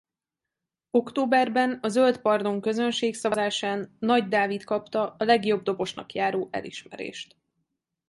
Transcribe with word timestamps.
Októberben 0.91 1.79
a 1.81 1.87
Zöld 1.87 2.21
Pardon 2.21 2.61
közönségszavazásán 2.61 3.95
Nagy 3.99 4.27
Dávid 4.27 4.63
kapta 4.63 5.09
a 5.19 5.23
legjobb 5.23 5.63
dobosnak 5.63 6.13
járó 6.13 6.47
elismerést. 6.51 7.35